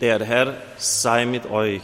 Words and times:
Der 0.00 0.24
Herr 0.24 0.54
sei 0.76 1.26
mit 1.26 1.50
euch. 1.50 1.82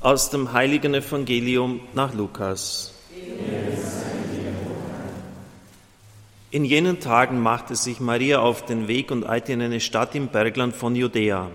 Aus 0.00 0.30
dem 0.30 0.52
heiligen 0.52 0.92
Evangelium 0.92 1.80
nach 1.94 2.12
Lukas. 2.14 2.92
In 6.50 6.64
jenen 6.64 6.98
Tagen 6.98 7.38
machte 7.38 7.76
sich 7.76 8.00
Maria 8.00 8.40
auf 8.40 8.64
den 8.64 8.88
Weg 8.88 9.12
und 9.12 9.24
eilte 9.24 9.52
in 9.52 9.62
eine 9.62 9.78
Stadt 9.78 10.16
im 10.16 10.28
Bergland 10.28 10.74
von 10.74 10.96
Judäa. 10.96 11.48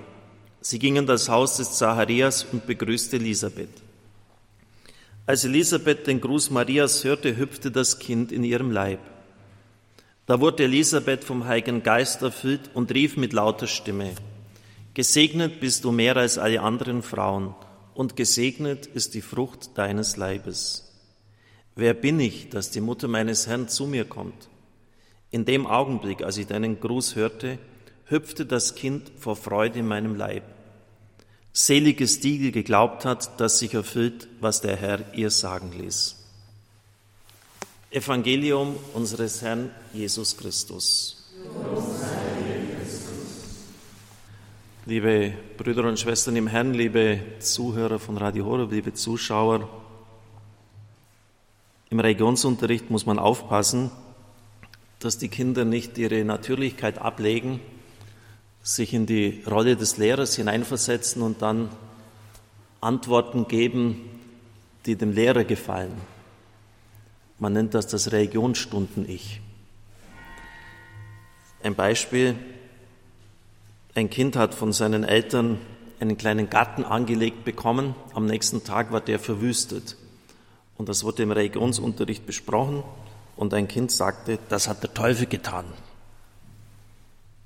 Sie 0.62 0.80
ging 0.80 0.96
in 0.96 1.05
das 1.05 1.28
Haus 1.28 1.57
des 1.57 1.73
Zacharias 1.73 2.46
und 2.50 2.66
begrüßte 2.66 3.18
Elisabeth. 3.18 3.82
Als 5.26 5.44
Elisabeth 5.44 6.07
den 6.07 6.21
Gruß 6.21 6.50
Marias 6.50 7.04
hörte, 7.04 7.36
hüpfte 7.36 7.71
das 7.71 8.00
Kind 8.00 8.32
in 8.32 8.46
ihrem 8.46 8.71
Leib. 8.71 9.00
Da 10.26 10.39
wurde 10.39 10.64
Elisabeth 10.64 11.23
vom 11.23 11.46
Heiligen 11.46 11.84
Geist 11.84 12.23
erfüllt 12.23 12.71
und 12.74 12.92
rief 12.92 13.16
mit 13.16 13.34
lauter 13.34 13.68
Stimme, 13.68 14.14
Gesegnet 14.96 15.60
bist 15.60 15.84
du 15.84 15.92
mehr 15.92 16.15
als 16.15 16.38
alle 16.38 16.61
anderen 16.61 17.04
Frauen, 17.04 17.54
und 17.93 18.15
gesegnet 18.15 18.86
ist 18.88 19.14
die 19.14 19.21
Frucht 19.21 19.78
deines 19.78 20.18
Leibes. 20.18 20.93
Wer 21.75 21.93
bin 21.93 22.20
ich, 22.20 22.50
dass 22.50 22.71
die 22.71 22.82
Mutter 22.82 23.07
meines 23.07 23.46
Herrn 23.46 23.68
zu 23.68 23.86
mir 23.86 24.06
kommt? 24.06 24.50
In 25.32 25.46
dem 25.46 25.68
Augenblick, 25.68 26.24
als 26.24 26.37
ich 26.37 26.48
deinen 26.48 26.79
Gruß 26.79 27.15
hörte, 27.15 27.60
hüpfte 28.06 28.46
das 28.46 28.76
Kind 28.76 29.12
vor 29.18 29.36
Freude 29.36 29.79
in 29.79 29.87
meinem 29.87 30.15
Leib. 30.15 30.43
Selig 31.51 32.02
ist 32.02 32.23
die, 32.23 32.39
die 32.39 32.52
geglaubt 32.52 33.06
hat, 33.06 33.39
dass 33.39 33.59
sich 33.59 33.73
erfüllt, 33.73 34.28
was 34.39 34.62
der 34.62 34.78
Herr 34.78 35.14
ihr 35.14 35.30
sagen 35.30 35.72
ließ. 35.78 36.25
Evangelium 37.95 38.76
unseres 38.94 39.42
Herrn 39.42 39.72
Jesus 39.94 40.36
Christus. 40.36 41.31
Liebe 44.86 45.34
Brüder 45.56 45.86
und 45.88 45.98
Schwestern 45.98 46.36
im 46.36 46.48
Herrn, 46.48 46.73
liebe 46.73 47.22
Zuhörer 47.40 47.98
von 47.98 48.18
Radio 48.18 48.48
Horeb, 48.48 48.74
liebe 48.74 48.94
Zuschauer, 48.94 49.70
im 51.90 52.02
Religionsunterricht 52.02 52.90
muss 52.90 53.06
man 53.06 53.18
aufpassen, 53.18 53.92
dass 55.00 55.18
die 55.18 55.30
Kinder 55.30 55.64
nicht 55.64 55.98
ihre 55.98 56.26
Natürlichkeit 56.26 56.98
ablegen, 56.98 57.62
sich 58.62 58.94
in 58.94 59.06
die 59.06 59.42
Rolle 59.50 59.78
des 59.78 59.96
Lehrers 59.96 60.36
hineinversetzen 60.36 61.22
und 61.22 61.42
dann 61.42 61.70
Antworten 62.82 63.48
geben, 63.48 64.02
die 64.86 64.98
dem 64.98 65.14
Lehrer 65.14 65.46
gefallen. 65.46 65.94
Man 67.38 67.53
nennt 67.53 67.73
das 67.73 67.88
das 67.88 68.11
Religionsstunden-Ich. 68.11 69.41
Ein 71.64 71.75
Beispiel. 71.75 72.36
Ein 73.94 74.09
Kind 74.09 74.36
hat 74.36 74.53
von 74.53 74.72
seinen 74.72 75.03
Eltern 75.03 75.59
einen 76.00 76.17
kleinen 76.17 76.50
Garten 76.50 76.83
angelegt 76.83 77.44
bekommen. 77.44 77.95
Am 78.13 78.25
nächsten 78.25 78.63
Tag 78.63 78.91
war 78.91 79.02
der 79.02 79.19
verwüstet. 79.19 79.97
Und 80.78 80.89
das 80.89 81.03
wurde 81.03 81.23
im 81.23 81.31
Religionsunterricht 81.31 82.25
besprochen. 82.25 82.83
Und 83.36 83.53
ein 83.53 83.67
Kind 83.67 83.91
sagte, 83.91 84.39
das 84.50 84.67
hat 84.67 84.83
der 84.83 84.94
Teufel 84.94 85.25
getan. 85.25 85.66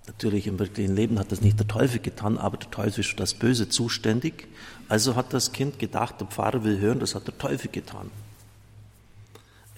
Natürlich 0.05 0.47
im 0.47 0.57
wirklichen 0.57 0.95
Leben 0.95 1.19
hat 1.19 1.31
das 1.31 1.41
nicht 1.41 1.59
der 1.59 1.67
Teufel 1.67 1.99
getan, 1.99 2.37
aber 2.37 2.57
der 2.57 2.71
Teufel 2.71 3.01
ist 3.01 3.11
für 3.11 3.15
das 3.15 3.35
Böse 3.35 3.69
zuständig. 3.69 4.47
Also 4.87 5.15
hat 5.15 5.33
das 5.33 5.51
Kind 5.51 5.77
gedacht, 5.77 6.19
der 6.19 6.27
Pfarrer 6.27 6.63
will 6.63 6.79
hören, 6.79 6.99
das 6.99 7.13
hat 7.13 7.27
der 7.27 7.37
Teufel 7.37 7.69
getan. 7.71 8.09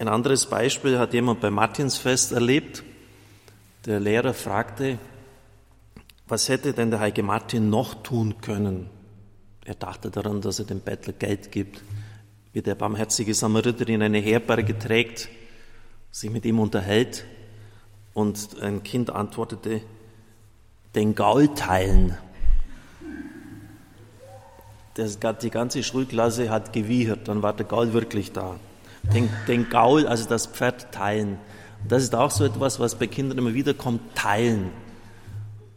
Ein 0.02 0.08
anderes 0.08 0.46
Beispiel 0.46 0.98
hat 0.98 1.14
jemand 1.14 1.40
beim 1.40 1.54
Martinsfest 1.54 2.32
erlebt. 2.32 2.82
Der 3.86 4.00
Lehrer 4.00 4.34
fragte, 4.34 4.98
was 6.26 6.48
hätte 6.48 6.72
denn 6.72 6.90
der 6.90 6.98
heilige 6.98 7.22
Martin 7.22 7.70
noch 7.70 8.02
tun 8.02 8.40
können? 8.40 8.90
Er 9.64 9.76
dachte 9.76 10.10
daran, 10.10 10.40
dass 10.40 10.58
er 10.58 10.64
dem 10.64 10.80
Bettler 10.80 11.12
Geld 11.12 11.52
gibt, 11.52 11.84
wie 12.52 12.62
der 12.62 12.74
barmherzige 12.74 13.32
Samariter 13.32 13.88
in 13.88 14.02
eine 14.02 14.18
Herberge 14.18 14.76
trägt, 14.76 15.28
sich 16.10 16.30
mit 16.30 16.44
ihm 16.46 16.58
unterhält. 16.58 17.24
Und 18.12 18.60
ein 18.60 18.82
Kind 18.82 19.08
antwortete, 19.08 19.82
den 20.96 21.14
Gaul 21.14 21.54
teilen. 21.54 22.18
die 24.96 25.50
ganze 25.50 25.84
Schulklasse 25.84 26.50
hat 26.50 26.72
gewiehert, 26.72 27.28
dann 27.28 27.42
war 27.44 27.52
der 27.52 27.66
Gaul 27.66 27.92
wirklich 27.92 28.32
da 28.32 28.58
den, 29.02 29.28
den 29.48 29.68
Gaul, 29.68 30.06
also 30.06 30.28
das 30.28 30.46
Pferd, 30.46 30.92
teilen. 30.92 31.38
Und 31.82 31.92
das 31.92 32.02
ist 32.02 32.14
auch 32.14 32.30
so 32.30 32.44
etwas, 32.44 32.80
was 32.80 32.94
bei 32.94 33.06
Kindern 33.06 33.38
immer 33.38 33.54
wieder 33.54 33.74
kommt, 33.74 34.14
teilen. 34.14 34.70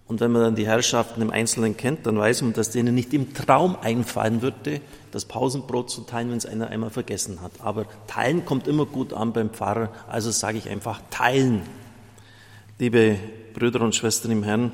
Und 0.08 0.19
wenn 0.19 0.31
man 0.31 0.44
dann 0.44 0.56
die 0.56 0.68
Herrschaften 0.68 1.22
im 1.22 1.31
Einzelnen 1.31 1.75
kennt, 1.78 2.06
dann 2.06 2.18
weiß 2.18 2.44
man, 2.44 2.53
dass 2.53 2.69
denen 2.69 2.94
nicht 2.94 3.12
im 3.13 3.34
Traum 3.34 3.75
einfallen 3.81 4.44
würde, 4.44 4.81
das 5.12 5.25
Pausenbrot 5.25 5.90
zu 5.90 6.02
teilen, 6.02 6.30
wenn 6.30 6.38
es 6.38 6.46
einer 6.46 6.68
einmal 6.68 6.91
vergessen 6.91 7.41
hat. 7.41 7.52
Aber 7.59 7.86
teilen 8.06 8.46
kommt 8.46 8.68
immer 8.68 8.86
gut 8.86 9.13
an 9.13 9.34
beim 9.34 9.50
Pfarrer, 9.50 9.90
also 10.07 10.30
sage 10.30 10.59
ich 10.59 10.69
einfach 10.69 11.02
teilen. 11.09 11.63
Liebe 12.78 13.18
Brüder 13.56 13.81
und 13.81 13.96
Schwestern 13.96 14.31
im 14.31 14.44
Herrn, 14.44 14.72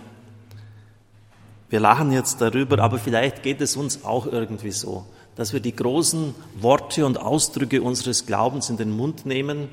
wir 1.69 1.79
lachen 1.79 2.12
jetzt 2.12 2.41
darüber, 2.41 2.79
aber 2.79 2.97
vielleicht 2.97 3.44
geht 3.44 3.62
es 3.62 3.78
uns 3.78 4.03
auch 4.03 4.25
irgendwie 4.25 4.72
so 4.72 5.06
dass 5.36 5.53
wir 5.53 5.59
die 5.59 5.75
großen 5.75 6.36
Worte 6.59 7.06
und 7.06 7.19
Ausdrücke 7.19 7.81
unseres 7.81 8.25
Glaubens 8.25 8.69
in 8.69 8.78
den 8.78 8.92
Mund 8.92 9.25
nehmen 9.25 9.69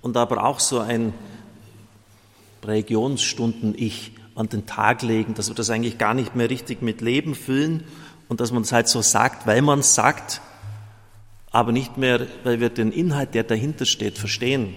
und 0.00 0.16
aber 0.16 0.44
auch 0.44 0.60
so 0.60 0.80
ein 0.80 1.14
Religionsstunden-Ich 2.64 4.12
an 4.34 4.48
den 4.48 4.66
Tag 4.66 5.02
legen, 5.02 5.34
dass 5.34 5.48
wir 5.48 5.54
das 5.54 5.70
eigentlich 5.70 5.98
gar 5.98 6.14
nicht 6.14 6.34
mehr 6.34 6.48
richtig 6.48 6.82
mit 6.82 7.00
Leben 7.00 7.34
füllen 7.34 7.84
und 8.28 8.40
dass 8.40 8.52
man 8.52 8.62
es 8.62 8.72
halt 8.72 8.88
so 8.88 9.02
sagt, 9.02 9.46
weil 9.46 9.62
man 9.62 9.80
es 9.80 9.94
sagt, 9.94 10.40
aber 11.50 11.70
nicht 11.70 11.98
mehr, 11.98 12.26
weil 12.44 12.60
wir 12.60 12.70
den 12.70 12.92
Inhalt, 12.92 13.34
der 13.34 13.44
dahinter 13.44 13.84
steht, 13.84 14.18
verstehen. 14.18 14.74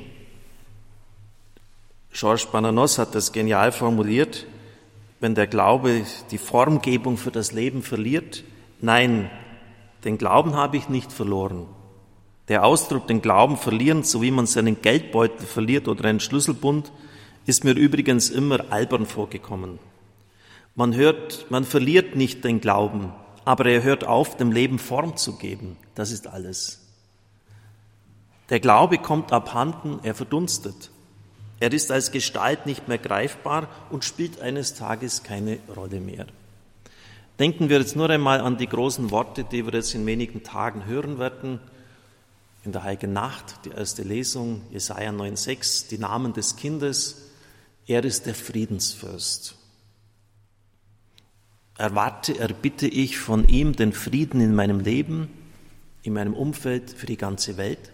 Georges 2.12 2.46
Bananos 2.48 2.98
hat 2.98 3.16
das 3.16 3.32
genial 3.32 3.72
formuliert, 3.72 4.46
wenn 5.20 5.36
der 5.36 5.48
Glaube 5.48 6.04
die 6.32 6.38
Formgebung 6.38 7.18
für 7.18 7.32
das 7.32 7.54
Leben 7.54 7.82
verliert, 7.82 8.44
nein, 8.82 9.30
den 10.06 10.18
Glauben 10.18 10.56
habe 10.56 10.78
ich 10.78 10.88
nicht 10.88 11.12
verloren. 11.12 11.66
Der 12.48 12.64
Ausdruck, 12.64 13.08
den 13.08 13.22
Glauben 13.22 13.58
verlieren, 13.58 14.04
so 14.04 14.22
wie 14.22 14.32
man 14.32 14.46
seinen 14.46 14.82
Geldbeutel 14.82 15.48
verliert 15.48 15.88
oder 15.88 16.06
einen 16.06 16.20
Schlüsselbund, 16.20 16.92
ist 17.48 17.64
mir 17.64 17.74
übrigens 17.74 18.30
immer 18.30 18.72
albern 18.72 19.08
vorgekommen. 19.08 19.80
Man 20.76 20.96
hört, 20.96 21.48
man 21.50 21.64
verliert 21.64 22.16
nicht 22.16 22.44
den 22.44 22.62
Glauben, 22.62 23.14
aber 23.46 23.66
er 23.66 23.82
hört 23.84 24.04
auf, 24.04 24.38
dem 24.38 24.52
Leben 24.52 24.78
Form 24.78 25.18
zu 25.18 25.38
geben. 25.38 25.78
Das 25.96 26.12
ist 26.12 26.28
alles. 26.28 26.82
Der 28.50 28.60
Glaube 28.60 29.00
kommt 29.00 29.32
abhanden, 29.32 30.00
er 30.04 30.14
verdunstet. 30.14 30.92
Er 31.60 31.72
ist 31.72 31.92
als 31.92 32.12
Gestalt 32.12 32.66
nicht 32.66 32.88
mehr 32.88 32.98
greifbar 32.98 33.70
und 33.90 34.04
spielt 34.04 34.42
eines 34.42 34.76
Tages 34.76 35.24
keine 35.24 35.58
Rolle 35.76 36.00
mehr. 36.00 36.28
Denken 37.40 37.68
wir 37.68 37.80
jetzt 37.80 37.98
nur 37.98 38.10
einmal 38.10 38.40
an 38.40 38.58
die 38.58 38.68
großen 38.68 39.12
Worte, 39.12 39.44
die 39.44 39.66
wir 39.66 39.74
jetzt 39.74 39.94
in 39.94 40.06
wenigen 40.06 40.44
Tagen 40.44 40.86
hören 40.86 41.20
werden. 41.20 41.60
In 42.64 42.72
der 42.72 42.84
Heiligen 42.84 43.12
Nacht, 43.12 43.66
die 43.66 43.70
erste 43.70 44.04
Lesung, 44.04 44.62
Jesaja 44.72 45.12
9,6, 45.12 45.90
die 45.90 45.98
Namen 45.98 46.34
des 46.34 46.56
Kindes. 46.56 47.30
Er 47.88 48.04
ist 48.06 48.26
der 48.26 48.36
Friedensfürst. 48.36 49.56
Erwarte, 51.78 52.40
erbitte 52.40 52.88
ich 52.88 53.18
von 53.18 53.48
ihm 53.50 53.76
den 53.76 53.92
Frieden 53.92 54.40
in 54.40 54.56
meinem 54.56 54.80
Leben, 54.80 55.30
in 56.04 56.14
meinem 56.14 56.34
Umfeld, 56.34 56.90
für 56.90 57.06
die 57.06 57.18
ganze 57.18 57.58
Welt. 57.58 57.92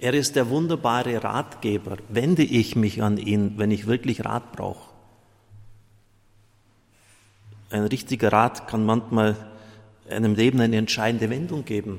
Er 0.00 0.14
ist 0.14 0.34
der 0.34 0.50
wunderbare 0.50 1.22
Ratgeber. 1.22 1.98
Wende 2.08 2.42
ich 2.42 2.74
mich 2.74 3.02
an 3.02 3.18
ihn, 3.18 3.56
wenn 3.56 3.70
ich 3.70 3.86
wirklich 3.86 4.24
Rat 4.24 4.50
brauche? 4.50 4.93
Ein 7.74 7.86
richtiger 7.86 8.32
Rat 8.32 8.68
kann 8.68 8.86
manchmal 8.86 9.34
einem 10.08 10.36
Leben 10.36 10.60
eine 10.60 10.76
entscheidende 10.76 11.28
Wendung 11.28 11.64
geben. 11.64 11.98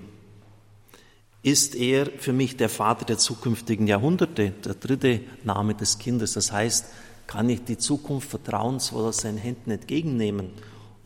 Ist 1.44 1.76
er 1.76 2.06
für 2.06 2.32
mich 2.32 2.56
der 2.56 2.70
Vater 2.70 3.04
der 3.04 3.18
zukünftigen 3.18 3.86
Jahrhunderte, 3.86 4.52
der 4.52 4.76
dritte 4.76 5.20
Name 5.44 5.76
des 5.76 5.98
Kindes? 5.98 6.32
Das 6.32 6.54
heißt, 6.54 6.86
kann 7.28 7.50
ich 7.50 7.66
die 7.66 7.78
Zukunft 7.78 8.30
vertrauensvoll 8.30 9.04
aus 9.04 9.18
seinen 9.18 9.38
Händen 9.38 9.70
entgegennehmen? 9.70 10.52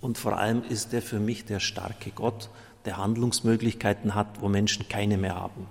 Und 0.01 0.19
vor 0.19 0.38
allem 0.38 0.62
ist 0.62 0.94
er 0.94 1.01
für 1.01 1.19
mich 1.19 1.45
der 1.45 1.60
starke 1.60 2.12
Gott, 2.12 2.51
der 2.86 2.98
Handlungsmöglichkeiten 2.98 4.13
hat, 4.13 4.39
wo 4.39 4.50
Menschen 4.50 4.88
keine 4.88 5.18
mehr 5.18 5.33
haben. 5.33 5.66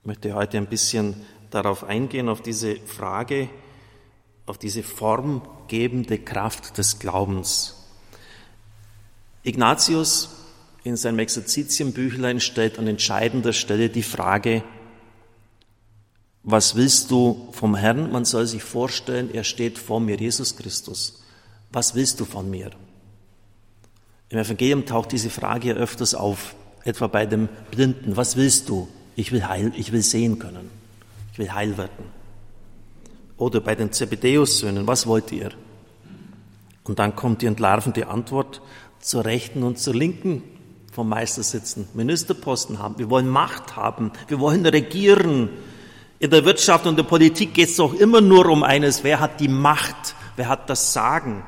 Ich 0.00 0.06
möchte 0.08 0.34
heute 0.34 0.56
ein 0.56 0.66
bisschen 0.66 1.14
darauf 1.50 1.84
eingehen, 1.84 2.28
auf 2.28 2.42
diese 2.42 2.74
Frage, 2.74 3.48
auf 4.46 4.58
diese 4.58 4.82
formgebende 4.82 6.18
Kraft 6.18 6.78
des 6.78 6.98
Glaubens. 6.98 7.74
Ignatius 9.42 10.30
in 10.84 10.96
seinem 10.96 11.18
Exerzitienbüchlein 11.18 12.40
stellt 12.40 12.78
an 12.78 12.86
entscheidender 12.86 13.52
Stelle 13.52 13.88
die 13.88 14.02
Frage, 14.02 14.62
was 16.42 16.74
willst 16.74 17.10
du 17.10 17.48
vom 17.52 17.74
Herrn? 17.74 18.12
Man 18.12 18.26
soll 18.26 18.46
sich 18.46 18.62
vorstellen, 18.62 19.32
er 19.32 19.44
steht 19.44 19.78
vor 19.78 19.98
mir, 19.98 20.16
Jesus 20.16 20.56
Christus. 20.56 21.22
Was 21.72 21.94
willst 21.94 22.20
du 22.20 22.26
von 22.26 22.50
mir? 22.50 22.70
Im 24.28 24.38
Evangelium 24.38 24.84
taucht 24.84 25.12
diese 25.12 25.30
Frage 25.30 25.68
ja 25.68 25.74
öfters 25.74 26.14
auf, 26.14 26.54
etwa 26.84 27.06
bei 27.06 27.24
dem 27.24 27.48
Blinden. 27.70 28.16
Was 28.16 28.36
willst 28.36 28.68
du? 28.68 28.88
Ich 29.16 29.32
will 29.32 29.46
heil, 29.46 29.72
ich 29.74 29.92
will 29.92 30.02
sehen 30.02 30.38
können. 30.38 30.70
Ich 31.32 31.38
will 31.38 31.50
heil 31.50 31.78
werden. 31.78 32.23
Oder 33.36 33.60
bei 33.60 33.74
den 33.74 33.92
Zebedeus-Söhnen. 33.92 34.86
Was 34.86 35.06
wollt 35.06 35.32
ihr? 35.32 35.50
Und 36.84 36.98
dann 36.98 37.16
kommt 37.16 37.42
die 37.42 37.46
entlarvende 37.46 38.08
Antwort, 38.08 38.60
zur 39.00 39.24
Rechten 39.24 39.62
und 39.62 39.78
zur 39.78 39.94
Linken 39.94 40.42
vom 40.92 41.08
Meister 41.08 41.42
sitzen, 41.42 41.88
Ministerposten 41.94 42.78
haben. 42.78 42.98
Wir 42.98 43.10
wollen 43.10 43.28
Macht 43.28 43.76
haben. 43.76 44.12
Wir 44.28 44.38
wollen 44.38 44.64
regieren. 44.64 45.50
In 46.20 46.30
der 46.30 46.44
Wirtschaft 46.44 46.86
und 46.86 46.96
der 46.96 47.02
Politik 47.02 47.52
geht 47.52 47.68
es 47.68 47.76
doch 47.76 47.92
immer 47.94 48.20
nur 48.20 48.46
um 48.46 48.62
eines. 48.62 49.02
Wer 49.02 49.18
hat 49.18 49.40
die 49.40 49.48
Macht? 49.48 50.14
Wer 50.36 50.48
hat 50.48 50.70
das 50.70 50.92
Sagen? 50.92 51.42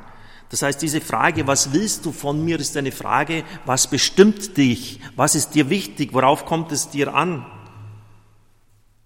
Das 0.51 0.63
heißt, 0.63 0.83
diese 0.83 1.01
Frage, 1.01 1.47
was 1.47 1.73
willst 1.73 2.05
du 2.05 2.13
von 2.13 2.45
mir, 2.45 2.59
ist 2.59 2.77
eine 2.77 2.93
Frage, 2.93 3.45
was 3.65 3.89
bestimmt 3.89 4.57
dich? 4.57 5.01
Was 5.17 5.35
ist 5.35 5.55
dir 5.55 5.71
wichtig? 5.71 6.13
Worauf 6.13 6.45
kommt 6.45 6.73
es 6.73 6.89
dir 6.89 7.15
an? 7.15 7.47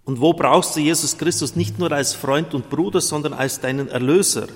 Und 0.03 0.19
wo 0.19 0.33
brauchst 0.33 0.75
du 0.75 0.79
Jesus 0.79 1.17
Christus 1.17 1.55
nicht 1.55 1.79
nur 1.79 1.91
als 1.91 2.13
Freund 2.13 2.53
und 2.53 2.69
Bruder, 2.69 3.01
sondern 3.01 3.33
als 3.33 3.59
deinen 3.59 3.87
Erlöser? 3.87 4.47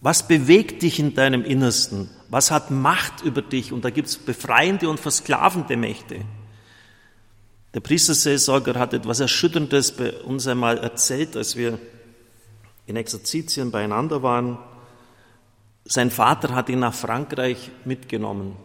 Was 0.00 0.26
bewegt 0.26 0.82
dich 0.82 1.00
in 1.00 1.14
deinem 1.14 1.44
Innersten? 1.44 2.08
Was 2.28 2.50
hat 2.50 2.70
Macht 2.70 3.22
über 3.22 3.42
dich? 3.42 3.72
Und 3.72 3.84
da 3.84 3.90
gibt 3.90 4.08
es 4.08 4.16
befreiende 4.16 4.88
und 4.88 5.00
versklavende 5.00 5.76
Mächte. 5.76 6.20
Der 7.74 7.80
Priesterseelsorger 7.80 8.78
hat 8.78 8.94
etwas 8.94 9.20
Erschütterndes 9.20 9.92
bei 9.92 10.12
uns 10.22 10.46
einmal 10.46 10.78
erzählt, 10.78 11.36
als 11.36 11.56
wir 11.56 11.78
in 12.86 12.96
Exerzitien 12.96 13.70
beieinander 13.70 14.22
waren. 14.22 14.58
Sein 15.84 16.10
Vater 16.10 16.54
hat 16.54 16.68
ihn 16.68 16.78
nach 16.78 16.94
Frankreich 16.94 17.70
mitgenommen. 17.84 18.56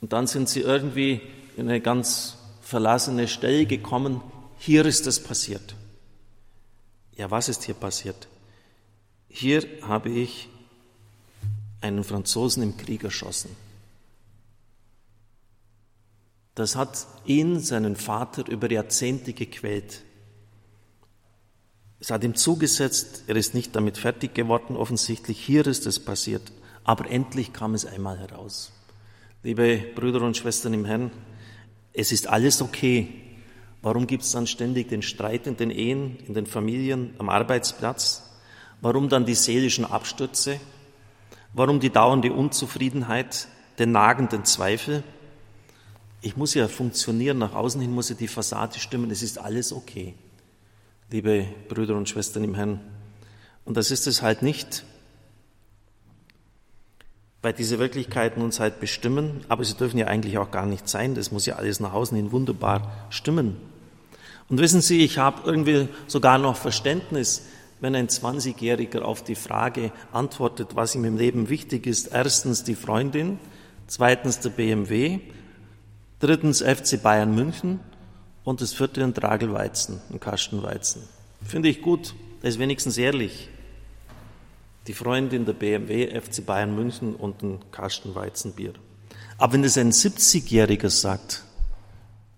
Und 0.00 0.12
dann 0.12 0.26
sind 0.26 0.48
sie 0.48 0.60
irgendwie 0.60 1.20
in 1.56 1.68
eine 1.68 1.80
ganz 1.80 2.38
verlassene 2.60 3.28
Stelle 3.28 3.66
gekommen. 3.66 4.20
Hier 4.64 4.86
ist 4.86 5.06
es 5.06 5.20
passiert. 5.22 5.74
Ja, 7.16 7.30
was 7.30 7.50
ist 7.50 7.64
hier 7.64 7.74
passiert? 7.74 8.28
Hier 9.28 9.62
habe 9.82 10.08
ich 10.08 10.48
einen 11.82 12.02
Franzosen 12.02 12.62
im 12.62 12.78
Krieg 12.78 13.04
erschossen. 13.04 13.54
Das 16.54 16.76
hat 16.76 17.06
ihn, 17.26 17.60
seinen 17.60 17.94
Vater, 17.94 18.48
über 18.48 18.70
Jahrzehnte 18.70 19.34
gequält. 19.34 20.00
Es 22.00 22.10
hat 22.10 22.24
ihm 22.24 22.34
zugesetzt, 22.34 23.24
er 23.26 23.36
ist 23.36 23.52
nicht 23.52 23.76
damit 23.76 23.98
fertig 23.98 24.32
geworden, 24.32 24.76
offensichtlich. 24.76 25.38
Hier 25.38 25.66
ist 25.66 25.84
es 25.84 26.00
passiert. 26.00 26.52
Aber 26.84 27.10
endlich 27.10 27.52
kam 27.52 27.74
es 27.74 27.84
einmal 27.84 28.18
heraus. 28.18 28.72
Liebe 29.42 29.84
Brüder 29.94 30.22
und 30.22 30.38
Schwestern 30.38 30.72
im 30.72 30.86
Herrn, 30.86 31.10
es 31.92 32.12
ist 32.12 32.28
alles 32.28 32.62
okay. 32.62 33.23
Warum 33.84 34.06
gibt 34.06 34.22
es 34.22 34.32
dann 34.32 34.46
ständig 34.46 34.88
den 34.88 35.02
Streit 35.02 35.46
in 35.46 35.58
den 35.58 35.70
Ehen, 35.70 36.16
in 36.26 36.32
den 36.32 36.46
Familien, 36.46 37.12
am 37.18 37.28
Arbeitsplatz? 37.28 38.22
Warum 38.80 39.10
dann 39.10 39.26
die 39.26 39.34
seelischen 39.34 39.84
Abstürze? 39.84 40.58
Warum 41.52 41.80
die 41.80 41.90
dauernde 41.90 42.32
Unzufriedenheit, 42.32 43.46
den 43.78 43.92
nagenden 43.92 44.46
Zweifel? 44.46 45.04
Ich 46.22 46.34
muss 46.34 46.54
ja 46.54 46.66
funktionieren, 46.66 47.36
nach 47.36 47.52
außen 47.52 47.78
hin 47.78 47.92
muss 47.92 48.08
ja 48.08 48.14
die 48.14 48.26
Fassade 48.26 48.78
stimmen, 48.78 49.10
es 49.10 49.22
ist 49.22 49.36
alles 49.36 49.70
okay, 49.70 50.14
liebe 51.10 51.46
Brüder 51.68 51.94
und 51.94 52.08
Schwestern 52.08 52.42
im 52.42 52.54
Herrn. 52.54 52.80
Und 53.66 53.76
das 53.76 53.90
ist 53.90 54.06
es 54.06 54.22
halt 54.22 54.40
nicht, 54.40 54.82
weil 57.42 57.52
diese 57.52 57.78
Wirklichkeiten 57.78 58.40
uns 58.40 58.60
halt 58.60 58.80
bestimmen, 58.80 59.44
aber 59.50 59.62
sie 59.62 59.74
dürfen 59.74 59.98
ja 59.98 60.06
eigentlich 60.06 60.38
auch 60.38 60.50
gar 60.50 60.64
nicht 60.64 60.88
sein, 60.88 61.14
das 61.14 61.32
muss 61.32 61.44
ja 61.44 61.56
alles 61.56 61.80
nach 61.80 61.92
außen 61.92 62.16
hin 62.16 62.32
wunderbar 62.32 63.06
stimmen. 63.10 63.73
Und 64.48 64.60
wissen 64.60 64.80
Sie, 64.80 65.00
ich 65.00 65.18
habe 65.18 65.42
irgendwie 65.44 65.88
sogar 66.06 66.38
noch 66.38 66.56
Verständnis 66.56 67.42
wenn 67.84 67.94
ein 67.94 68.08
20-Jähriger 68.08 69.02
auf 69.02 69.22
die 69.22 69.34
Frage 69.34 69.92
antwortet, 70.10 70.74
was 70.74 70.94
ihm 70.94 71.04
im 71.04 71.18
Leben 71.18 71.50
wichtig 71.50 71.86
ist, 71.86 72.06
erstens 72.06 72.64
die 72.64 72.76
Freundin, 72.76 73.38
zweitens 73.88 74.40
der 74.40 74.48
BMW, 74.48 75.20
drittens 76.18 76.62
FC 76.62 77.02
Bayern 77.02 77.34
München 77.34 77.80
und 78.42 78.62
das 78.62 78.72
vierte 78.72 79.04
ein 79.04 79.12
Tragelweizen, 79.12 80.00
ein 80.10 80.18
Kastenweizen. 80.18 81.02
Finde 81.46 81.68
ich 81.68 81.82
gut, 81.82 82.14
das 82.40 82.54
ist 82.54 82.58
wenigstens 82.58 82.96
ehrlich. 82.96 83.50
Die 84.86 84.94
Freundin 84.94 85.44
der 85.44 85.52
BMW, 85.52 86.18
FC 86.18 86.44
Bayern 86.44 86.74
München 86.74 87.14
und 87.14 87.42
ein 87.42 87.58
Kastenweizenbier. 87.70 88.72
Aber 89.36 89.52
wenn 89.52 89.64
es 89.64 89.76
ein 89.76 89.92
70-Jähriger 89.92 90.88
sagt, 90.88 91.44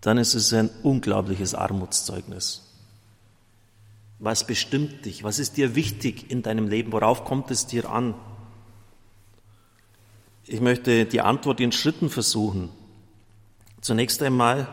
dann 0.06 0.18
ist 0.18 0.34
es 0.34 0.52
ein 0.52 0.70
unglaubliches 0.84 1.56
Armutszeugnis. 1.56 2.62
Was 4.20 4.46
bestimmt 4.46 5.04
dich? 5.04 5.24
Was 5.24 5.40
ist 5.40 5.56
dir 5.56 5.74
wichtig 5.74 6.30
in 6.30 6.42
deinem 6.42 6.68
Leben? 6.68 6.92
Worauf 6.92 7.24
kommt 7.24 7.50
es 7.50 7.66
dir 7.66 7.90
an? 7.90 8.14
Ich 10.44 10.60
möchte 10.60 11.06
die 11.06 11.22
Antwort 11.22 11.58
in 11.58 11.72
Schritten 11.72 12.08
versuchen. 12.08 12.68
Zunächst 13.80 14.22
einmal, 14.22 14.68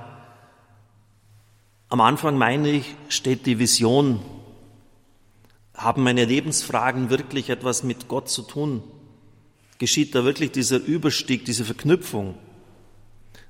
am 1.90 2.02
Anfang 2.02 2.38
meine 2.38 2.70
ich, 2.70 2.96
steht 3.10 3.48
die 3.48 3.58
Vision. 3.58 4.22
Haben 5.74 6.04
meine 6.04 6.26
Lebensfragen 6.26 7.10
wirklich 7.10 7.50
etwas 7.50 7.82
mit 7.82 8.08
Gott 8.08 8.30
zu 8.30 8.44
tun? 8.44 8.84
Geschieht 9.80 10.14
da 10.14 10.26
wirklich 10.26 10.52
dieser 10.52 10.78
Überstieg, 10.78 11.44
diese 11.44 11.66
Verknüpfung? 11.66 12.36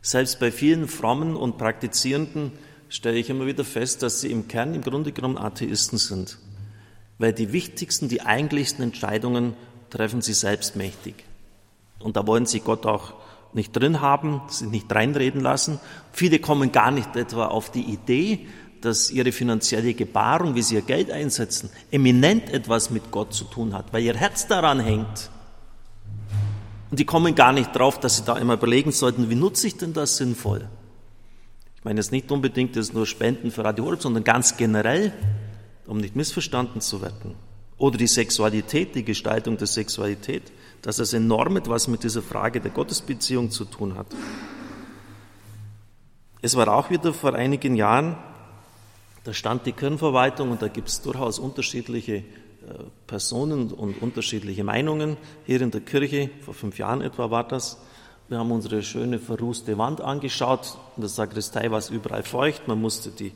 Selbst 0.06 0.42
bei 0.42 0.52
vielen 0.52 0.90
frommen 0.90 1.38
und 1.38 1.58
praktizierenden 1.58 2.52
stelle 2.90 3.18
ich 3.18 3.30
immer 3.30 3.46
wieder 3.46 3.64
fest, 3.64 4.04
dass 4.04 4.20
sie 4.20 4.32
im 4.32 4.50
Kern 4.50 4.76
im 4.76 4.82
Grunde 4.82 5.14
genommen 5.14 5.38
Atheisten 5.38 5.98
sind. 5.98 6.40
Weil 7.20 7.32
die 7.32 7.54
wichtigsten, 7.54 8.10
die 8.10 8.22
eigentlichsten 8.22 8.84
Entscheidungen 8.84 9.54
treffen 9.90 10.22
sie 10.22 10.34
selbstmächtig. 10.34 11.16
Und 12.00 12.18
da 12.18 12.28
wollen 12.28 12.46
sie 12.46 12.60
Gott 12.60 12.86
auch 12.86 13.14
nicht 13.54 13.72
drin 13.72 14.02
haben, 14.02 14.42
sich 14.50 14.68
nicht 14.68 14.94
reinreden 14.94 15.40
lassen. 15.40 15.80
Viele 16.12 16.40
kommen 16.40 16.74
gar 16.74 16.92
nicht 16.92 17.16
etwa 17.16 17.48
auf 17.48 17.72
die 17.72 17.84
Idee, 17.84 18.48
dass 18.82 19.10
ihre 19.10 19.32
finanzielle 19.32 19.94
Gebarung, 19.94 20.56
wie 20.56 20.64
sie 20.64 20.76
ihr 20.76 20.82
Geld 20.82 21.12
einsetzen, 21.12 21.70
eminent 21.92 22.50
etwas 22.50 22.90
mit 22.90 23.10
Gott 23.10 23.34
zu 23.34 23.46
tun 23.46 23.74
hat, 23.74 23.94
weil 23.94 24.04
ihr 24.04 24.16
Herz 24.16 24.48
daran 24.48 24.82
hängt. 24.82 25.30
Und 26.94 27.00
die 27.00 27.06
kommen 27.06 27.34
gar 27.34 27.54
nicht 27.54 27.76
drauf, 27.76 28.00
dass 28.00 28.18
sie 28.18 28.24
da 28.24 28.38
immer 28.38 28.54
überlegen 28.54 28.92
sollten, 28.92 29.28
wie 29.32 29.34
nutze 29.34 29.66
ich 29.66 29.78
denn 29.78 29.94
das 29.94 30.18
sinnvoll? 30.18 30.70
Ich 31.76 31.84
meine 31.84 32.00
jetzt 32.00 32.12
nicht 32.12 32.32
unbedingt 32.32 32.76
das 32.76 32.94
nur 32.94 33.08
Spenden 33.08 33.50
für 33.50 33.66
Radio 33.66 33.86
Horeb, 33.86 34.04
sondern 34.04 34.24
ganz 34.24 34.58
generell, 34.58 35.12
um 35.88 35.98
nicht 35.98 36.16
missverstanden 36.16 36.82
zu 36.82 37.02
werden. 37.02 37.34
Oder 37.80 37.98
die 37.98 38.06
Sexualität, 38.06 38.94
die 38.94 39.04
Gestaltung 39.04 39.58
der 39.58 39.66
Sexualität, 39.66 40.44
dass 40.84 40.98
das 40.98 41.14
enorm 41.14 41.58
etwas 41.58 41.88
mit 41.88 42.04
dieser 42.04 42.22
Frage 42.22 42.62
der 42.62 42.70
Gottesbeziehung 42.70 43.50
zu 43.50 43.66
tun 43.66 43.98
hat. 43.98 44.06
Es 46.44 46.56
war 46.56 46.68
auch 46.68 46.92
wieder 46.92 47.12
vor 47.12 47.34
einigen 47.34 47.76
Jahren, 47.76 48.18
da 49.24 49.34
stand 49.34 49.66
die 49.66 49.72
Kirchenverwaltung 49.72 50.52
und 50.52 50.62
da 50.62 50.68
gibt 50.68 50.90
es 50.90 51.02
durchaus 51.02 51.40
unterschiedliche 51.40 52.24
Personen 53.08 53.72
und 53.72 54.02
unterschiedliche 54.02 54.64
Meinungen. 54.64 55.18
Hier 55.46 55.62
in 55.62 55.72
der 55.72 55.82
Kirche, 55.82 56.30
vor 56.42 56.54
fünf 56.54 56.78
Jahren 56.78 57.02
etwa 57.02 57.32
war 57.32 57.48
das, 57.48 57.78
wir 58.30 58.40
haben 58.40 58.52
unsere 58.52 58.82
schöne 58.82 59.20
verrußte 59.20 59.78
Wand 59.78 60.02
angeschaut. 60.02 60.78
In 60.96 61.02
der 61.02 61.10
Sakristei 61.10 61.70
war 61.70 61.78
es 61.78 61.90
überall 61.90 62.24
feucht. 62.24 62.68
Man 62.68 62.82
musste 62.82 63.12
die 63.12 63.34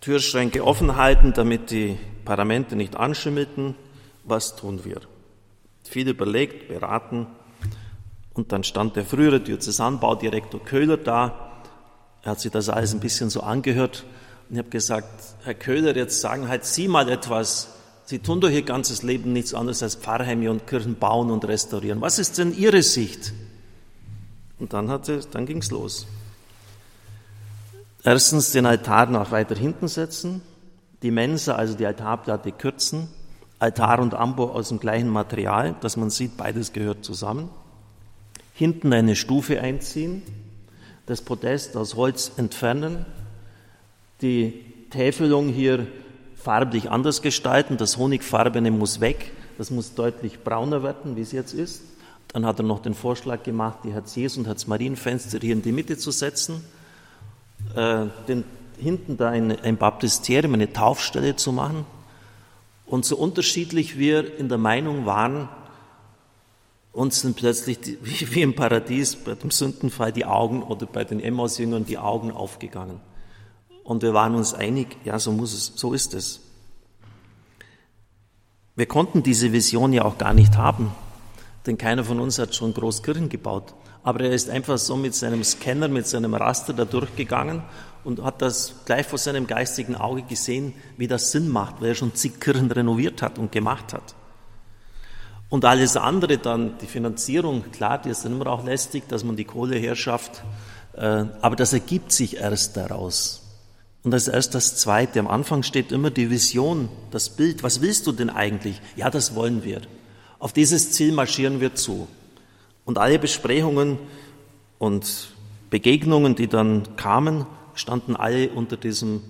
Türschränke 0.00 0.64
offen 0.64 0.96
halten, 0.96 1.32
damit 1.34 1.70
die 1.70 1.98
Paramente 2.24 2.74
nicht 2.74 2.96
anschimmelten. 2.96 3.74
Was 4.24 4.56
tun 4.56 4.84
wir? 4.84 5.00
Viel 5.84 6.08
überlegt, 6.08 6.68
beraten. 6.68 7.26
Und 8.32 8.52
dann 8.52 8.64
stand 8.64 8.96
der 8.96 9.04
frühere 9.04 9.40
Diözesanbaudirektor 9.40 10.64
Köhler 10.64 10.96
da. 10.96 11.62
Er 12.22 12.32
hat 12.32 12.40
sich 12.40 12.50
das 12.50 12.70
alles 12.70 12.94
ein 12.94 13.00
bisschen 13.00 13.28
so 13.28 13.40
angehört. 13.40 14.04
Und 14.48 14.56
ich 14.56 14.58
habe 14.58 14.70
gesagt, 14.70 15.36
Herr 15.44 15.54
Köhler, 15.54 15.94
jetzt 15.94 16.20
sagen 16.20 16.48
halt 16.48 16.64
Sie 16.64 16.88
mal 16.88 17.08
etwas. 17.08 17.68
Sie 18.10 18.18
tun 18.18 18.40
doch 18.40 18.50
Ihr 18.50 18.62
ganzes 18.62 19.04
Leben 19.04 19.32
nichts 19.32 19.54
anderes 19.54 19.84
als 19.84 19.94
Pfarrheime 19.94 20.50
und 20.50 20.66
Kirchen 20.66 20.96
bauen 20.96 21.30
und 21.30 21.44
restaurieren. 21.44 22.00
Was 22.00 22.18
ist 22.18 22.38
denn 22.38 22.52
Ihre 22.52 22.82
Sicht? 22.82 23.32
Und 24.58 24.72
dann, 24.72 24.88
dann 24.88 25.46
ging 25.46 25.58
es 25.58 25.70
los. 25.70 26.08
Erstens 28.02 28.50
den 28.50 28.66
Altar 28.66 29.06
nach 29.06 29.30
weiter 29.30 29.54
hinten 29.54 29.86
setzen, 29.86 30.42
die 31.02 31.12
Mensa, 31.12 31.54
also 31.54 31.76
die 31.76 31.86
Altarplatte 31.86 32.50
kürzen, 32.50 33.06
Altar 33.60 34.00
und 34.00 34.14
Ambo 34.14 34.46
aus 34.46 34.70
dem 34.70 34.80
gleichen 34.80 35.08
Material, 35.08 35.76
dass 35.80 35.96
man 35.96 36.10
sieht, 36.10 36.36
beides 36.36 36.72
gehört 36.72 37.04
zusammen. 37.04 37.48
Hinten 38.54 38.92
eine 38.92 39.14
Stufe 39.14 39.60
einziehen, 39.60 40.22
das 41.06 41.22
Podest 41.22 41.76
aus 41.76 41.94
Holz 41.94 42.32
entfernen, 42.38 43.06
die 44.20 44.64
Täfelung 44.90 45.48
hier 45.48 45.86
farblich 46.42 46.90
anders 46.90 47.22
gestalten. 47.22 47.76
Das 47.76 47.96
Honigfarbene 47.96 48.70
muss 48.70 49.00
weg, 49.00 49.32
das 49.58 49.70
muss 49.70 49.94
deutlich 49.94 50.42
brauner 50.42 50.82
werden, 50.82 51.16
wie 51.16 51.20
es 51.20 51.32
jetzt 51.32 51.52
ist. 51.52 51.82
Dann 52.32 52.46
hat 52.46 52.60
er 52.60 52.64
noch 52.64 52.80
den 52.80 52.94
Vorschlag 52.94 53.42
gemacht, 53.42 53.80
die 53.84 53.92
Herz-Jesu- 53.92 54.40
und 54.40 54.46
Herz-Marienfenster 54.46 55.38
hier 55.40 55.52
in 55.52 55.62
die 55.62 55.72
Mitte 55.72 55.98
zu 55.98 56.10
setzen, 56.12 56.64
äh, 57.74 58.06
den, 58.28 58.44
hinten 58.78 59.16
da 59.16 59.30
ein, 59.30 59.60
ein 59.60 59.76
Baptisterium, 59.76 60.54
eine 60.54 60.72
Taufstelle 60.72 61.36
zu 61.36 61.52
machen. 61.52 61.84
Und 62.86 63.04
so 63.04 63.16
unterschiedlich 63.16 63.98
wir 63.98 64.38
in 64.38 64.48
der 64.48 64.58
Meinung 64.58 65.06
waren, 65.06 65.48
uns 66.92 67.20
sind 67.20 67.36
plötzlich 67.36 67.80
die, 67.80 67.98
wie 68.02 68.42
im 68.42 68.54
Paradies 68.54 69.16
bei 69.16 69.34
dem 69.34 69.50
Sündenfall 69.50 70.12
die 70.12 70.24
Augen 70.24 70.62
oder 70.62 70.86
bei 70.86 71.04
den 71.04 71.20
Emmaus-Jüngern 71.20 71.84
die 71.84 71.98
Augen 71.98 72.30
aufgegangen. 72.30 73.00
Und 73.90 74.02
wir 74.02 74.14
waren 74.14 74.36
uns 74.36 74.54
einig, 74.54 74.98
ja, 75.04 75.18
so 75.18 75.32
muss 75.32 75.52
es, 75.52 75.72
so 75.74 75.92
ist 75.92 76.14
es. 76.14 76.38
Wir 78.76 78.86
konnten 78.86 79.24
diese 79.24 79.52
Vision 79.52 79.92
ja 79.92 80.04
auch 80.04 80.16
gar 80.16 80.32
nicht 80.32 80.56
haben, 80.56 80.92
denn 81.66 81.76
keiner 81.76 82.04
von 82.04 82.20
uns 82.20 82.38
hat 82.38 82.54
schon 82.54 82.72
Großkirchen 82.72 83.28
gebaut. 83.28 83.74
Aber 84.04 84.20
er 84.20 84.30
ist 84.30 84.48
einfach 84.48 84.78
so 84.78 84.94
mit 84.94 85.16
seinem 85.16 85.42
Scanner, 85.42 85.88
mit 85.88 86.06
seinem 86.06 86.34
Raster 86.34 86.72
da 86.72 86.84
durchgegangen 86.84 87.64
und 88.04 88.22
hat 88.22 88.40
das 88.42 88.76
gleich 88.84 89.08
vor 89.08 89.18
seinem 89.18 89.48
geistigen 89.48 89.96
Auge 89.96 90.22
gesehen, 90.22 90.72
wie 90.96 91.08
das 91.08 91.32
Sinn 91.32 91.48
macht, 91.48 91.80
weil 91.80 91.88
er 91.88 91.94
schon 91.96 92.14
zig 92.14 92.38
Kirchen 92.38 92.70
renoviert 92.70 93.22
hat 93.22 93.40
und 93.40 93.50
gemacht 93.50 93.92
hat. 93.92 94.14
Und 95.48 95.64
alles 95.64 95.96
andere 95.96 96.38
dann, 96.38 96.78
die 96.78 96.86
Finanzierung, 96.86 97.72
klar, 97.72 97.98
die 97.98 98.10
ist 98.10 98.24
dann 98.24 98.34
immer 98.34 98.46
auch 98.46 98.64
lästig, 98.64 99.08
dass 99.08 99.24
man 99.24 99.34
die 99.34 99.46
Kohle 99.46 99.74
herschafft, 99.74 100.44
äh, 100.92 101.24
aber 101.40 101.56
das 101.56 101.72
ergibt 101.72 102.12
sich 102.12 102.36
erst 102.36 102.76
daraus. 102.76 103.49
Und 104.02 104.12
das 104.12 104.28
ist 104.28 104.34
erst 104.34 104.54
das 104.54 104.76
Zweite. 104.76 105.20
Am 105.20 105.28
Anfang 105.28 105.62
steht 105.62 105.92
immer 105.92 106.10
die 106.10 106.30
Vision, 106.30 106.88
das 107.10 107.30
Bild. 107.30 107.62
Was 107.62 107.82
willst 107.82 108.06
du 108.06 108.12
denn 108.12 108.30
eigentlich? 108.30 108.80
Ja, 108.96 109.10
das 109.10 109.34
wollen 109.34 109.62
wir. 109.62 109.82
Auf 110.38 110.52
dieses 110.52 110.92
Ziel 110.92 111.12
marschieren 111.12 111.60
wir 111.60 111.74
zu. 111.74 112.08
Und 112.86 112.96
alle 112.96 113.18
Besprechungen 113.18 113.98
und 114.78 115.34
Begegnungen, 115.68 116.34
die 116.34 116.48
dann 116.48 116.96
kamen, 116.96 117.46
standen 117.74 118.16
alle 118.16 118.50
unter 118.50 118.76
diesem 118.76 119.22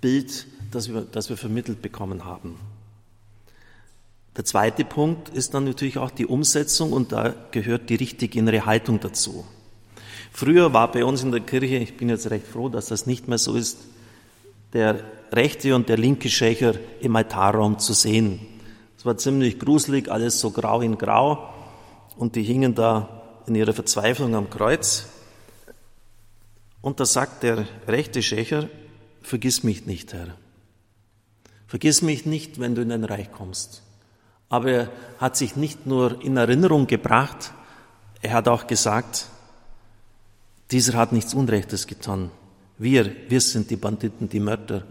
Bild, 0.00 0.46
das 0.70 0.88
wir, 0.88 1.02
das 1.02 1.28
wir 1.28 1.36
vermittelt 1.36 1.82
bekommen 1.82 2.24
haben. 2.24 2.56
Der 4.36 4.44
zweite 4.44 4.84
Punkt 4.84 5.30
ist 5.30 5.54
dann 5.54 5.64
natürlich 5.64 5.98
auch 5.98 6.12
die 6.12 6.26
Umsetzung 6.26 6.92
und 6.92 7.10
da 7.10 7.34
gehört 7.50 7.90
die 7.90 7.96
richtige 7.96 8.38
innere 8.38 8.64
Haltung 8.64 9.00
dazu. 9.00 9.44
Früher 10.32 10.72
war 10.72 10.90
bei 10.92 11.04
uns 11.04 11.22
in 11.22 11.32
der 11.32 11.40
Kirche, 11.40 11.76
ich 11.76 11.96
bin 11.96 12.08
jetzt 12.08 12.30
recht 12.30 12.46
froh, 12.46 12.68
dass 12.68 12.86
das 12.86 13.06
nicht 13.06 13.28
mehr 13.28 13.38
so 13.38 13.54
ist, 13.54 13.78
der 14.72 15.02
rechte 15.32 15.74
und 15.74 15.88
der 15.88 15.96
linke 15.96 16.28
Schächer 16.28 16.74
im 17.00 17.16
Altarraum 17.16 17.78
zu 17.78 17.92
sehen. 17.92 18.40
Es 18.96 19.04
war 19.04 19.16
ziemlich 19.16 19.58
gruselig, 19.58 20.10
alles 20.10 20.40
so 20.40 20.50
grau 20.50 20.80
in 20.80 20.98
grau 20.98 21.52
und 22.16 22.34
die 22.36 22.42
hingen 22.42 22.74
da 22.74 23.42
in 23.46 23.54
ihrer 23.54 23.72
Verzweiflung 23.72 24.34
am 24.34 24.50
Kreuz. 24.50 25.06
Und 26.80 27.00
da 27.00 27.06
sagt 27.06 27.42
der 27.42 27.66
rechte 27.86 28.22
Schächer, 28.22 28.68
vergiss 29.22 29.62
mich 29.62 29.86
nicht, 29.86 30.12
Herr. 30.12 30.34
Vergiss 31.66 32.02
mich 32.02 32.24
nicht, 32.24 32.60
wenn 32.60 32.74
du 32.74 32.82
in 32.82 32.88
dein 32.88 33.04
Reich 33.04 33.30
kommst. 33.30 33.82
Aber 34.48 34.70
er 34.70 34.92
hat 35.18 35.36
sich 35.36 35.56
nicht 35.56 35.86
nur 35.86 36.22
in 36.24 36.36
Erinnerung 36.36 36.86
gebracht, 36.86 37.52
er 38.22 38.32
hat 38.32 38.48
auch 38.48 38.66
gesagt, 38.66 39.26
dieser 40.70 40.94
hat 40.94 41.12
nichts 41.12 41.34
Unrechtes 41.34 41.86
getan. 41.86 42.30
Wir, 42.76 43.10
wir 43.28 43.40
sind 43.40 43.70
die 43.70 43.76
Banditen, 43.76 44.28
die 44.28 44.40
Mörder. 44.40 44.84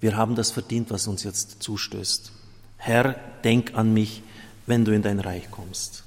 Wir 0.00 0.16
haben 0.16 0.34
das 0.34 0.50
verdient, 0.50 0.90
was 0.90 1.06
uns 1.06 1.24
jetzt 1.24 1.62
zustößt. 1.62 2.32
Herr, 2.76 3.14
denk 3.44 3.74
an 3.74 3.92
mich, 3.92 4.22
wenn 4.66 4.84
du 4.84 4.94
in 4.94 5.02
dein 5.02 5.20
Reich 5.20 5.50
kommst. 5.50 6.04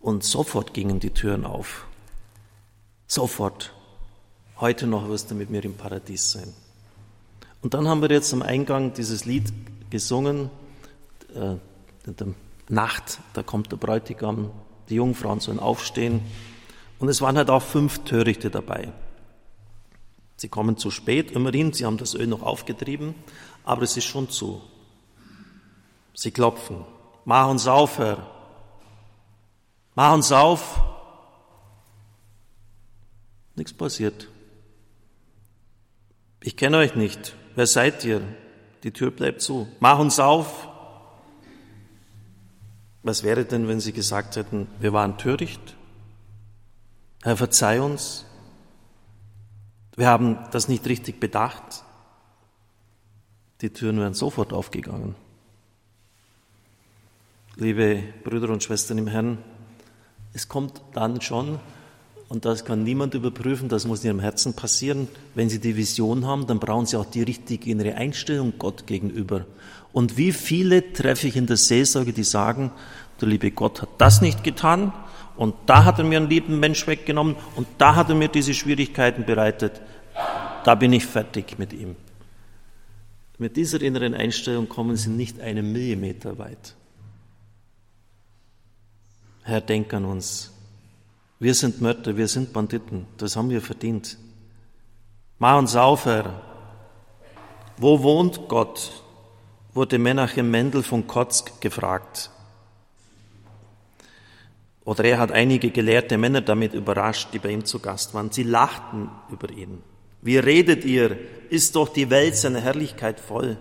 Und 0.00 0.24
sofort 0.24 0.74
gingen 0.74 1.00
die 1.00 1.10
Türen 1.10 1.44
auf. 1.44 1.86
Sofort. 3.06 3.72
Heute 4.58 4.86
noch 4.86 5.08
wirst 5.08 5.30
du 5.30 5.34
mit 5.34 5.50
mir 5.50 5.64
im 5.64 5.74
Paradies 5.74 6.32
sein. 6.32 6.52
Und 7.62 7.74
dann 7.74 7.86
haben 7.88 8.02
wir 8.02 8.10
jetzt 8.10 8.32
am 8.32 8.42
Eingang 8.42 8.92
dieses 8.92 9.24
Lied 9.24 9.52
gesungen, 9.90 10.50
äh, 11.34 11.56
der 12.06 12.26
Nacht, 12.68 13.20
da 13.34 13.42
kommt 13.42 13.70
der 13.70 13.76
Bräutigam, 13.76 14.50
die 14.88 14.96
Jungfrauen 14.96 15.40
sollen 15.40 15.60
aufstehen. 15.60 16.20
Und 17.02 17.08
es 17.08 17.20
waren 17.20 17.36
halt 17.36 17.50
auch 17.50 17.64
fünf 17.64 18.04
Törichte 18.04 18.48
dabei. 18.48 18.92
Sie 20.36 20.46
kommen 20.48 20.76
zu 20.76 20.92
spät, 20.92 21.32
immerhin, 21.32 21.72
sie 21.72 21.84
haben 21.84 21.96
das 21.96 22.14
Öl 22.14 22.28
noch 22.28 22.42
aufgetrieben, 22.42 23.16
aber 23.64 23.82
es 23.82 23.96
ist 23.96 24.04
schon 24.04 24.30
zu. 24.30 24.62
Sie 26.14 26.30
klopfen. 26.30 26.84
Mach 27.24 27.48
uns 27.48 27.66
auf, 27.66 27.98
Herr. 27.98 28.24
Mach 29.96 30.12
uns 30.14 30.30
auf. 30.30 30.80
Nichts 33.56 33.72
passiert. 33.72 34.28
Ich 36.40 36.56
kenne 36.56 36.76
euch 36.76 36.94
nicht. 36.94 37.34
Wer 37.56 37.66
seid 37.66 38.04
ihr? 38.04 38.22
Die 38.84 38.92
Tür 38.92 39.10
bleibt 39.10 39.42
zu. 39.42 39.66
Mach 39.80 39.98
uns 39.98 40.20
auf. 40.20 40.68
Was 43.02 43.24
wäre 43.24 43.44
denn, 43.44 43.66
wenn 43.66 43.80
Sie 43.80 43.92
gesagt 43.92 44.36
hätten, 44.36 44.68
wir 44.78 44.92
waren 44.92 45.18
töricht? 45.18 45.76
Herr, 47.24 47.36
verzeih 47.36 47.80
uns. 47.80 48.24
Wir 49.94 50.08
haben 50.08 50.38
das 50.50 50.66
nicht 50.68 50.84
richtig 50.88 51.20
bedacht. 51.20 51.84
Die 53.60 53.70
Türen 53.70 54.00
wären 54.00 54.14
sofort 54.14 54.52
aufgegangen. 54.52 55.14
Liebe 57.54 58.02
Brüder 58.24 58.48
und 58.48 58.64
Schwestern 58.64 58.98
im 58.98 59.06
Herrn, 59.06 59.38
es 60.32 60.48
kommt 60.48 60.82
dann 60.94 61.20
schon, 61.20 61.60
und 62.28 62.44
das 62.44 62.64
kann 62.64 62.82
niemand 62.82 63.14
überprüfen, 63.14 63.68
das 63.68 63.86
muss 63.86 64.00
in 64.00 64.06
Ihrem 64.06 64.20
Herzen 64.20 64.54
passieren. 64.54 65.06
Wenn 65.36 65.48
Sie 65.48 65.60
die 65.60 65.76
Vision 65.76 66.26
haben, 66.26 66.48
dann 66.48 66.58
brauchen 66.58 66.86
Sie 66.86 66.96
auch 66.96 67.06
die 67.06 67.22
richtige 67.22 67.70
innere 67.70 67.94
Einstellung 67.94 68.54
Gott 68.58 68.88
gegenüber. 68.88 69.46
Und 69.92 70.16
wie 70.16 70.32
viele 70.32 70.92
treffe 70.92 71.28
ich 71.28 71.36
in 71.36 71.46
der 71.46 71.58
Seelsorge, 71.58 72.12
die 72.12 72.24
sagen, 72.24 72.72
der 73.20 73.28
liebe 73.28 73.52
Gott 73.52 73.82
hat 73.82 73.90
das 73.98 74.22
nicht 74.22 74.42
getan 74.42 74.92
und 75.42 75.56
da 75.66 75.84
hat 75.84 75.98
er 75.98 76.04
mir 76.04 76.18
einen 76.18 76.30
lieben 76.30 76.60
Mensch 76.60 76.86
weggenommen 76.86 77.34
und 77.56 77.66
da 77.78 77.96
hat 77.96 78.08
er 78.08 78.14
mir 78.14 78.28
diese 78.28 78.54
Schwierigkeiten 78.54 79.24
bereitet. 79.24 79.80
Da 80.62 80.76
bin 80.76 80.92
ich 80.92 81.04
fertig 81.04 81.58
mit 81.58 81.72
ihm. 81.72 81.96
Mit 83.38 83.56
dieser 83.56 83.82
inneren 83.82 84.14
Einstellung 84.14 84.68
kommen 84.68 84.94
Sie 84.96 85.10
nicht 85.10 85.40
einen 85.40 85.72
Millimeter 85.72 86.38
weit. 86.38 86.76
Herr, 89.42 89.60
denk 89.60 89.92
an 89.92 90.04
uns. 90.04 90.52
Wir 91.40 91.54
sind 91.54 91.80
Mörder, 91.80 92.16
wir 92.16 92.28
sind 92.28 92.52
Banditen, 92.52 93.06
das 93.18 93.34
haben 93.34 93.50
wir 93.50 93.62
verdient. 93.62 94.18
Mach 95.40 95.58
uns 95.58 95.74
auf, 95.74 96.04
Herr. 96.04 96.40
Wo 97.78 98.00
wohnt 98.04 98.46
Gott? 98.46 98.92
wurde 99.74 99.98
Menachem 99.98 100.52
Mendel 100.52 100.84
von 100.84 101.08
Kotzk 101.08 101.60
gefragt. 101.60 102.30
Oder 104.84 105.04
er 105.04 105.18
hat 105.18 105.30
einige 105.30 105.70
gelehrte 105.70 106.18
Männer 106.18 106.40
damit 106.40 106.74
überrascht, 106.74 107.28
die 107.32 107.38
bei 107.38 107.50
ihm 107.50 107.64
zu 107.64 107.78
Gast 107.78 108.14
waren. 108.14 108.32
Sie 108.32 108.42
lachten 108.42 109.10
über 109.30 109.50
ihn. 109.50 109.78
Wie 110.22 110.38
redet 110.38 110.84
ihr? 110.84 111.18
Ist 111.50 111.76
doch 111.76 111.88
die 111.88 112.10
Welt 112.10 112.36
seiner 112.36 112.60
Herrlichkeit 112.60 113.20
voll? 113.20 113.58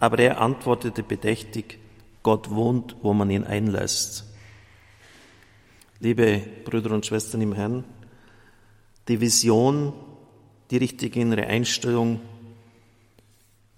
Aber 0.00 0.18
er 0.18 0.40
antwortete 0.40 1.02
bedächtig, 1.02 1.78
Gott 2.22 2.50
wohnt, 2.50 2.96
wo 3.02 3.12
man 3.14 3.30
ihn 3.30 3.44
einlässt. 3.44 4.24
Liebe 6.00 6.42
Brüder 6.64 6.92
und 6.92 7.06
Schwestern 7.06 7.40
im 7.40 7.54
Herrn, 7.54 7.84
die 9.08 9.20
Vision, 9.20 9.92
die 10.70 10.76
richtige 10.76 11.20
innere 11.20 11.46
Einstellung 11.46 12.20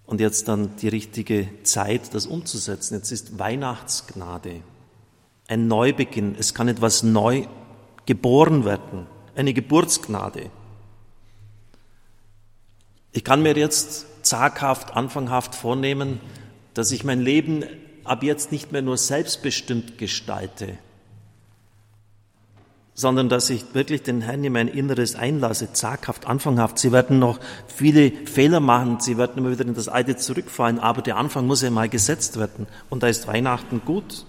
und 0.05 0.21
jetzt 0.21 0.49
dann 0.49 0.77
die 0.77 0.89
richtige 0.89 1.49
Zeit, 1.63 2.13
das 2.15 2.27
umzusetzen. 2.27 2.95
Jetzt 2.95 3.13
ist 3.13 3.39
Weihnachtsgnade, 3.39 4.63
ein 5.51 5.67
Neubeginn. 5.67 6.37
Es 6.39 6.55
kann 6.55 6.69
etwas 6.69 7.03
neu 7.03 7.47
geboren 8.07 8.65
werden, 8.65 9.07
eine 9.35 9.53
Geburtsgnade. 9.53 10.51
Ich 13.13 13.25
kann 13.25 13.43
mir 13.43 13.57
jetzt 13.57 14.25
zaghaft, 14.25 14.97
anfanghaft 14.97 15.57
vornehmen, 15.57 16.21
dass 16.75 16.93
ich 16.93 17.03
mein 17.03 17.21
Leben 17.21 17.65
ab 18.05 18.23
jetzt 18.23 18.53
nicht 18.53 18.71
mehr 18.71 18.83
nur 18.83 18.97
selbstbestimmt 18.97 19.99
gestalte, 19.99 20.79
sondern 22.95 23.29
dass 23.29 23.51
ich 23.51 23.75
wirklich 23.75 24.03
den 24.03 24.21
Herrn 24.21 24.45
in 24.45 24.53
mein 24.53 24.69
Inneres 24.69 25.17
einlasse, 25.17 25.73
zaghaft, 25.73 26.29
anfanghaft. 26.29 26.79
Sie 26.79 26.93
werden 26.93 27.19
noch 27.19 27.41
viele 27.67 28.13
Fehler 28.27 28.61
machen, 28.61 29.01
sie 29.01 29.19
werden 29.19 29.39
immer 29.39 29.51
wieder 29.51 29.67
in 29.67 29.75
das 29.75 29.89
Alte 29.89 30.17
zurückfallen, 30.17 30.79
aber 30.79 31.03
der 31.03 31.17
Anfang 31.17 31.47
muss 31.47 31.63
ja 31.63 31.71
mal 31.71 31.89
gesetzt 31.89 32.39
werden. 32.39 32.69
Und 32.89 33.03
da 33.03 33.09
ist 33.09 33.27
Weihnachten 33.27 33.83
gut. 33.85 34.27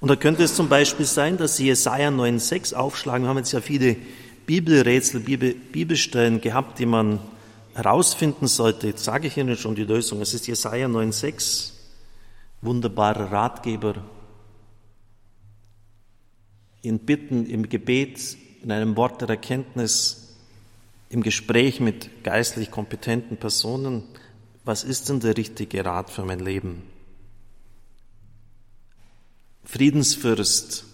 Und 0.00 0.08
da 0.08 0.16
könnte 0.16 0.42
es 0.42 0.54
zum 0.54 0.68
Beispiel 0.68 1.06
sein, 1.06 1.36
dass 1.36 1.56
Sie 1.56 1.66
Jesaja 1.66 2.10
9,6 2.10 2.74
aufschlagen. 2.74 3.24
Wir 3.24 3.28
haben 3.30 3.38
jetzt 3.38 3.52
ja 3.52 3.60
viele 3.60 3.96
Bibelrätsel, 4.46 5.20
Bibel, 5.20 5.54
Bibelstellen 5.54 6.40
gehabt, 6.40 6.78
die 6.78 6.86
man 6.86 7.20
herausfinden 7.74 8.46
sollte, 8.46 8.86
jetzt 8.86 9.04
sage 9.04 9.26
ich 9.26 9.36
Ihnen 9.36 9.56
schon 9.56 9.74
die 9.74 9.84
Lösung. 9.84 10.20
Es 10.22 10.32
ist 10.32 10.46
Jesaja 10.46 10.86
9,6, 10.86 11.72
wunderbarer 12.62 13.30
Ratgeber. 13.30 13.96
In 16.80 17.00
Bitten, 17.00 17.44
im 17.46 17.68
Gebet, 17.68 18.36
in 18.62 18.72
einem 18.72 18.96
Wort 18.96 19.20
der 19.20 19.28
Erkenntnis, 19.28 20.36
im 21.10 21.22
Gespräch 21.22 21.80
mit 21.80 22.24
geistlich 22.24 22.70
kompetenten 22.70 23.36
Personen. 23.36 24.04
Was 24.64 24.82
ist 24.82 25.08
denn 25.08 25.20
der 25.20 25.36
richtige 25.36 25.84
Rat 25.84 26.10
für 26.10 26.24
mein 26.24 26.40
Leben? 26.40 26.82
Friedensfürst. 29.66 30.84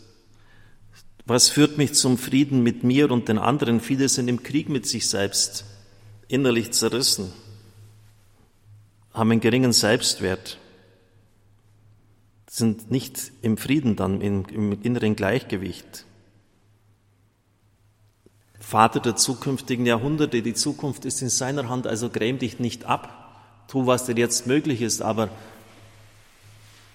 Was 1.26 1.50
führt 1.50 1.78
mich 1.78 1.92
zum 1.92 2.18
Frieden 2.18 2.62
mit 2.62 2.82
mir 2.82 3.10
und 3.10 3.28
den 3.28 3.38
anderen? 3.38 3.80
Viele 3.80 4.08
sind 4.08 4.28
im 4.28 4.42
Krieg 4.42 4.68
mit 4.68 4.86
sich 4.86 5.08
selbst, 5.08 5.64
innerlich 6.26 6.72
zerrissen, 6.72 7.32
haben 9.12 9.30
einen 9.30 9.40
geringen 9.40 9.72
Selbstwert, 9.72 10.58
sind 12.48 12.90
nicht 12.90 13.30
im 13.42 13.56
Frieden 13.56 13.94
dann, 13.94 14.20
im, 14.20 14.46
im 14.46 14.82
inneren 14.82 15.16
Gleichgewicht. 15.16 16.06
Vater 18.58 19.00
der 19.00 19.16
zukünftigen 19.16 19.84
Jahrhunderte, 19.86 20.42
die 20.42 20.54
Zukunft 20.54 21.04
ist 21.04 21.20
in 21.20 21.28
seiner 21.28 21.68
Hand, 21.68 21.86
also 21.86 22.08
gräm 22.08 22.38
dich 22.38 22.58
nicht 22.58 22.86
ab, 22.86 23.66
tu, 23.68 23.86
was 23.86 24.06
dir 24.06 24.16
jetzt 24.16 24.46
möglich 24.46 24.80
ist, 24.80 25.02
aber 25.02 25.28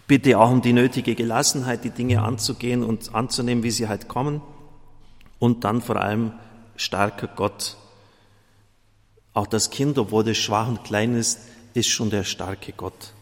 bitte 0.07 0.39
auch 0.39 0.49
um 0.49 0.61
die 0.61 0.73
nötige 0.73 1.15
Gelassenheit, 1.15 1.83
die 1.83 1.89
Dinge 1.89 2.23
anzugehen 2.23 2.83
und 2.83 3.13
anzunehmen, 3.13 3.63
wie 3.63 3.71
sie 3.71 3.87
halt 3.87 4.07
kommen. 4.07 4.41
Und 5.39 5.63
dann 5.65 5.81
vor 5.81 5.97
allem 5.97 6.31
starker 6.75 7.27
Gott. 7.27 7.77
Auch 9.33 9.47
das 9.47 9.69
Kind, 9.69 9.97
obwohl 9.99 10.27
es 10.29 10.37
schwach 10.37 10.67
und 10.67 10.83
klein 10.83 11.15
ist, 11.15 11.39
ist 11.73 11.89
schon 11.89 12.09
der 12.09 12.23
starke 12.23 12.71
Gott. 12.71 13.13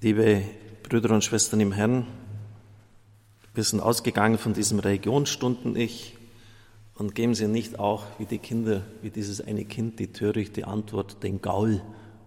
Liebe 0.00 0.42
Brüder 0.82 1.14
und 1.14 1.22
Schwestern 1.22 1.60
im 1.60 1.72
Herrn, 1.72 2.06
wir 3.54 3.62
sind 3.62 3.80
ausgegangen 3.80 4.38
von 4.38 4.54
diesem 4.54 4.80
Religionsstunden-Ich 4.80 6.16
und 6.96 7.14
geben 7.14 7.36
Sie 7.36 7.46
nicht 7.46 7.78
auch 7.78 8.04
wie 8.18 8.26
die 8.26 8.38
Kinder, 8.38 8.82
wie 9.02 9.10
dieses 9.10 9.40
eine 9.40 9.64
Kind, 9.64 10.00
die 10.00 10.12
törichte 10.12 10.66
Antwort, 10.66 11.22
den 11.22 11.40
Gaul 11.40 11.80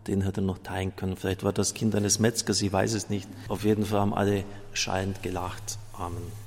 den 0.08 0.22
hätte 0.22 0.42
er 0.42 0.46
noch 0.46 0.60
teilen 0.60 0.96
können. 0.96 1.18
Vielleicht 1.18 1.44
war 1.44 1.54
das 1.54 1.74
Kind 1.74 1.96
eines 1.96 2.20
Metzgers, 2.20 2.62
ich 2.62 2.72
weiß 2.72 2.94
es 2.94 3.10
nicht. 3.10 3.28
Auf 3.48 3.64
jeden 3.64 3.86
Fall 3.86 4.00
haben 4.00 4.14
alle 4.14 4.44
schallend 4.74 5.22
gelacht. 5.22 5.78
Amen. 5.94 6.47